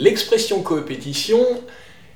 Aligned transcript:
L'expression 0.00 0.62
coopétition 0.62 1.44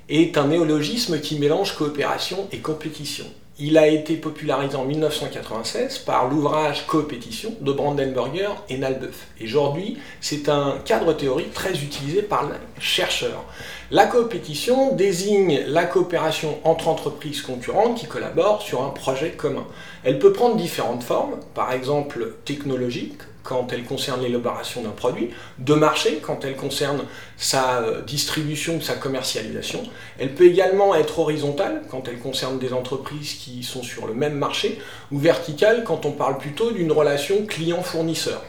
est 0.09 0.39
un 0.39 0.47
néologisme 0.47 1.21
qui 1.21 1.39
mélange 1.39 1.77
coopération 1.77 2.49
et 2.51 2.61
compétition. 2.61 3.27
Il 3.59 3.77
a 3.77 3.87
été 3.87 4.17
popularisé 4.17 4.75
en 4.75 4.87
1996 4.87 5.99
par 5.99 6.31
l'ouvrage 6.31 6.87
Coopétition 6.87 7.55
de 7.61 7.73
Brandenburger 7.73 8.49
et 8.71 8.79
Nalbeuf. 8.79 9.27
Aujourd'hui, 9.45 9.99
c'est 10.23 10.49
un 10.49 10.79
cadre 10.83 11.13
théorique 11.13 11.53
très 11.53 11.73
utilisé 11.73 12.23
par 12.23 12.45
les 12.45 12.55
chercheurs. 12.81 13.45
La 13.91 14.07
coopétition 14.07 14.95
désigne 14.97 15.61
la 15.67 15.85
coopération 15.85 16.61
entre 16.65 16.89
entreprises 16.89 17.43
concurrentes 17.43 17.99
qui 17.99 18.07
collaborent 18.07 18.63
sur 18.63 18.83
un 18.83 18.89
projet 18.89 19.33
commun. 19.33 19.67
Elle 20.05 20.19
peut 20.19 20.33
prendre 20.33 20.57
différentes 20.57 21.03
formes, 21.03 21.39
par 21.53 21.71
exemple 21.75 22.33
technologique, 22.47 23.21
quand 23.45 23.73
elle 23.73 23.85
concerne 23.85 24.23
l'élaboration 24.23 24.83
d'un 24.83 24.91
produit, 24.91 25.31
de 25.59 25.75
marché 25.75 26.19
quand 26.21 26.45
elle 26.45 26.57
concerne 26.57 27.05
sa 27.37 27.83
euh, 27.83 28.03
distribution 28.03 28.77
ou 28.77 28.81
sa 28.81 28.95
commercialisation. 28.95 29.83
Elle 30.19 30.35
peut 30.35 30.47
également 30.47 30.95
être 30.95 31.19
horizontale 31.19 31.83
quand 31.91 32.09
elle 32.09 32.19
concerne 32.19 32.59
des 32.59 32.73
entreprises 32.73 33.35
qui 33.35 33.63
sont 33.63 33.83
sur 33.83 34.07
le 34.07 34.15
même 34.15 34.35
marché, 34.35 34.81
ou 35.13 35.19
verticale 35.19 35.85
quand 35.85 36.07
on 36.07 36.13
parle 36.13 36.39
plutôt 36.39 36.73
d'une 36.73 36.91
relation 36.91 37.47
client-fournisseur. 37.47 38.43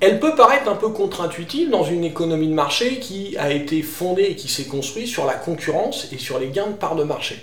Elle 0.00 0.20
peut 0.20 0.34
paraître 0.34 0.68
un 0.68 0.74
peu 0.74 0.90
contre-intuitive 0.90 1.70
dans 1.70 1.84
une 1.84 2.04
économie 2.04 2.48
de 2.48 2.52
marché 2.52 2.98
qui 2.98 3.36
a 3.38 3.50
été 3.50 3.80
fondée 3.80 4.24
et 4.24 4.36
qui 4.36 4.48
s'est 4.48 4.66
construite 4.66 5.06
sur 5.06 5.24
la 5.24 5.34
concurrence 5.34 6.08
et 6.12 6.18
sur 6.18 6.38
les 6.38 6.48
gains 6.48 6.66
de 6.66 6.74
part 6.74 6.94
de 6.94 7.04
marché. 7.04 7.42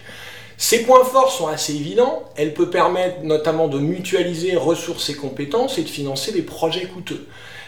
Ces 0.63 0.83
points 0.83 1.03
forts 1.03 1.31
sont 1.31 1.47
assez 1.47 1.73
évidents. 1.73 2.21
Elle 2.35 2.53
peut 2.53 2.69
permettre 2.69 3.23
notamment 3.23 3.67
de 3.67 3.79
mutualiser 3.79 4.55
ressources 4.55 5.09
et 5.09 5.15
compétences 5.15 5.79
et 5.79 5.81
de 5.81 5.89
financer 5.89 6.31
des 6.31 6.43
projets 6.43 6.85
coûteux. 6.85 7.25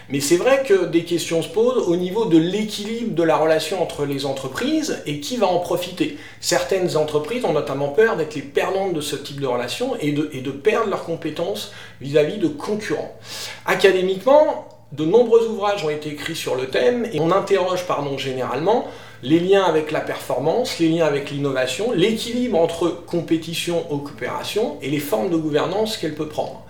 Mais 0.10 0.20
c'est 0.20 0.38
vrai 0.38 0.62
que 0.64 0.86
des 0.86 1.04
questions 1.04 1.42
se 1.42 1.48
posent 1.48 1.88
au 1.88 1.96
niveau 1.96 2.26
de 2.26 2.38
l'équilibre 2.38 3.16
de 3.16 3.24
la 3.24 3.36
relation 3.36 3.82
entre 3.82 4.06
les 4.06 4.28
entreprises 4.28 5.02
et 5.08 5.20
qui 5.20 5.38
va 5.38 5.48
en 5.48 5.58
profiter. 5.58 6.20
Certaines 6.40 6.96
entreprises 6.96 7.44
ont 7.46 7.54
notamment 7.54 7.90
peur 7.90 8.16
d'être 8.16 8.36
les 8.36 8.44
perdantes 8.44 8.94
de 8.94 9.02
ce 9.02 9.16
type 9.16 9.42
de 9.42 9.48
relation 9.48 9.96
et 10.00 10.12
de, 10.12 10.30
et 10.32 10.42
de 10.42 10.52
perdre 10.52 10.92
leurs 10.92 11.04
compétences 11.04 11.72
vis-à-vis 12.00 12.38
de 12.38 12.48
concurrents. 12.48 13.18
Académiquement, 13.66 14.68
de 14.94 15.06
nombreux 15.06 15.48
ouvrages 15.48 15.84
ont 15.84 15.90
été 15.90 16.10
écrits 16.10 16.36
sur 16.36 16.56
le 16.56 16.68
thème 16.68 17.08
et 17.12 17.20
on 17.20 17.32
interroge 17.32 17.86
pardon, 17.86 18.18
généralement 18.18 18.88
les 19.24 19.40
liens 19.40 19.64
avec 19.64 19.92
la 19.92 20.02
performance, 20.02 20.80
les 20.80 20.90
liens 20.90 21.06
avec 21.06 21.32
l'innovation, 21.32 21.92
l'équilibre 21.94 22.60
entre 22.60 22.90
compétition 22.90 23.82
coopération 23.84 24.78
et 24.82 24.90
les 24.90 25.00
formes 25.00 25.30
de 25.30 25.38
gouvernance 25.38 25.98
qu'elle 25.98 26.14
peut 26.14 26.28
prendre. 26.28 26.64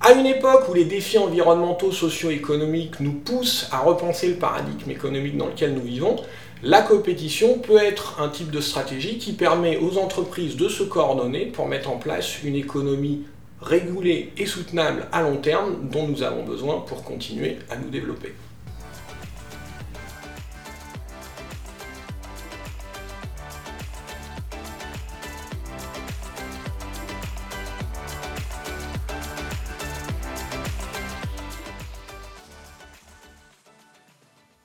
À 0.00 0.12
une 0.12 0.26
époque 0.26 0.68
où 0.68 0.74
les 0.74 0.84
défis 0.84 1.16
environnementaux, 1.16 1.90
socio-économiques 1.90 3.00
nous 3.00 3.14
poussent 3.14 3.68
à 3.72 3.78
repenser 3.78 4.28
le 4.28 4.34
paradigme 4.34 4.90
économique 4.90 5.38
dans 5.38 5.46
lequel 5.46 5.72
nous 5.72 5.80
vivons, 5.80 6.16
la 6.62 6.82
compétition 6.82 7.58
peut 7.58 7.78
être 7.78 8.20
un 8.20 8.28
type 8.28 8.50
de 8.50 8.60
stratégie 8.60 9.18
qui 9.18 9.32
permet 9.32 9.78
aux 9.78 9.98
entreprises 9.98 10.56
de 10.56 10.68
se 10.68 10.82
coordonner 10.82 11.46
pour 11.46 11.66
mettre 11.66 11.90
en 11.90 11.96
place 11.96 12.42
une 12.44 12.56
économie 12.56 13.22
régulée 13.60 14.32
et 14.36 14.46
soutenable 14.46 15.06
à 15.12 15.22
long 15.22 15.36
terme 15.36 15.88
dont 15.90 16.06
nous 16.06 16.22
avons 16.22 16.44
besoin 16.44 16.80
pour 16.80 17.02
continuer 17.02 17.58
à 17.70 17.76
nous 17.76 17.90
développer. 17.90 18.34